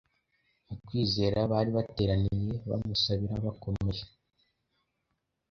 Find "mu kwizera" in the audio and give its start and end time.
0.67-1.39